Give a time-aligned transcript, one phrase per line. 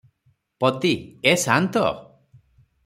[0.63, 1.87] ପଦୀ-ଏ ସାନ୍ତ!